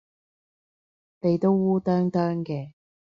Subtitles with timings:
[1.19, 2.73] 你都烏啄啄嘅